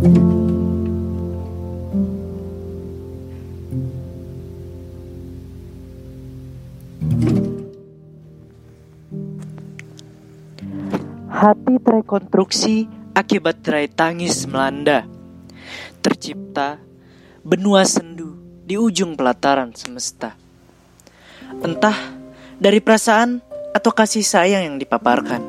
Hati 0.00 0.16
terkonstruksi 11.84 12.88
akibat 13.12 13.60
terai 13.60 13.92
tangis 13.92 14.48
melanda. 14.48 15.04
Tercipta 16.00 16.80
benua 17.44 17.84
sendu 17.84 18.40
di 18.64 18.80
ujung 18.80 19.20
pelataran 19.20 19.76
semesta. 19.76 20.32
Entah 21.60 22.16
dari 22.56 22.80
perasaan 22.80 23.44
atau 23.76 23.92
kasih 23.92 24.24
sayang 24.24 24.64
yang 24.64 24.76
dipaparkan, 24.80 25.44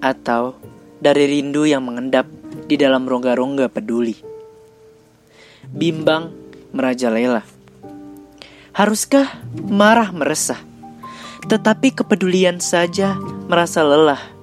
atau 0.00 0.56
dari 1.04 1.28
rindu 1.28 1.68
yang 1.68 1.84
mengendap 1.84 2.24
di 2.66 2.74
dalam 2.78 3.06
rongga-rongga 3.06 3.70
peduli. 3.70 4.16
Bimbang 5.68 6.30
merajalela. 6.74 7.42
Haruskah 8.72 9.42
marah 9.68 10.10
meresah? 10.10 10.58
Tetapi 11.46 11.92
kepedulian 11.98 12.62
saja 12.62 13.18
merasa 13.50 13.82
lelah 13.82 14.42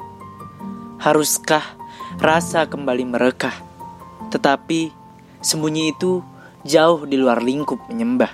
Haruskah 0.99 1.63
rasa 2.19 2.67
kembali 2.67 3.07
merekah? 3.07 3.55
Tetapi 4.35 4.91
sembunyi 5.39 5.95
itu 5.95 6.19
jauh 6.67 7.07
di 7.07 7.15
luar 7.15 7.39
lingkup 7.39 7.87
menyembah. 7.87 8.27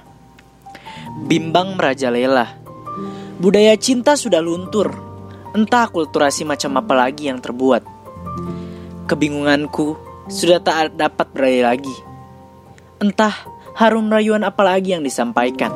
Bimbang 1.29 1.77
merajalela. 1.77 2.57
Budaya 3.37 3.77
cinta 3.77 4.17
sudah 4.17 4.41
luntur. 4.41 4.89
Entah 5.53 5.85
kulturasi 5.93 6.41
macam 6.41 6.73
apa 6.81 7.05
lagi 7.05 7.29
yang 7.29 7.37
terbuat. 7.37 7.94
Kebingunganku 9.05 10.01
sudah 10.33 10.57
tak 10.57 10.97
dapat 10.97 11.29
beralih 11.29 11.61
lagi. 11.61 11.95
Entah 12.97 13.37
harum 13.77 14.09
rayuan 14.09 14.41
apa 14.41 14.65
lagi 14.65 14.97
yang 14.97 15.05
disampaikan. 15.05 15.69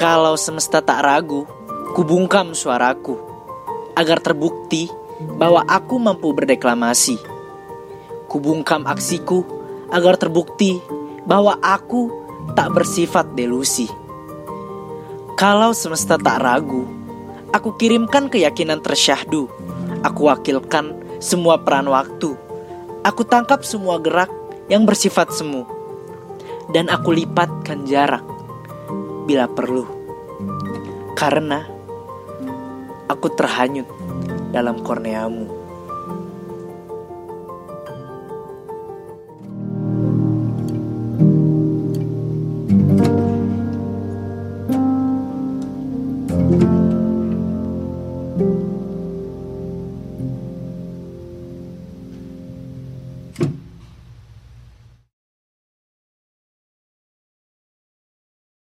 Kalau 0.00 0.40
semesta 0.40 0.80
tak 0.80 1.04
ragu, 1.04 1.44
kubungkam 1.92 2.56
suaraku 2.56 3.20
agar 3.92 4.24
terbukti 4.24 4.88
bahwa 5.36 5.60
aku 5.68 6.00
mampu 6.00 6.32
berdeklamasi. 6.32 7.20
Kubungkam 8.32 8.88
aksiku 8.88 9.44
agar 9.92 10.16
terbukti 10.16 10.80
bahwa 11.28 11.60
aku 11.60 12.08
tak 12.56 12.72
bersifat 12.72 13.36
delusi. 13.36 13.92
Kalau 15.36 15.76
semesta 15.76 16.16
tak 16.16 16.40
ragu, 16.40 16.88
aku 17.52 17.76
kirimkan 17.76 18.32
keyakinan 18.32 18.80
tersyahdu. 18.80 19.52
Aku 20.00 20.32
wakilkan 20.32 21.07
semua 21.18 21.58
peran 21.58 21.90
waktu. 21.90 22.34
Aku 23.02 23.22
tangkap 23.26 23.66
semua 23.66 23.98
gerak 23.98 24.30
yang 24.70 24.86
bersifat 24.86 25.34
semu. 25.34 25.66
Dan 26.70 26.86
aku 26.90 27.10
lipatkan 27.14 27.86
jarak 27.86 28.22
bila 29.26 29.50
perlu. 29.50 29.86
Karena 31.18 31.66
aku 33.10 33.26
terhanyut 33.34 33.88
dalam 34.54 34.78
korneamu. 34.82 35.58